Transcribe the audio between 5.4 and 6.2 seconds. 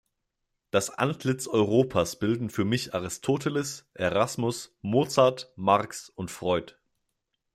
Marx